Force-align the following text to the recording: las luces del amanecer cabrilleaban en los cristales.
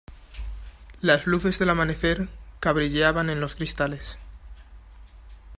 las 1.01 1.27
luces 1.27 1.59
del 1.59 1.69
amanecer 1.69 2.27
cabrilleaban 2.59 3.29
en 3.29 3.39
los 3.39 3.53
cristales. 3.53 4.17